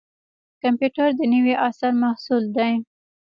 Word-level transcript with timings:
کمپیوټر 0.61 1.09
د 1.19 1.21
نوي 1.33 1.53
عصر 1.65 1.91
محصول 2.03 2.43
دی 2.55 2.73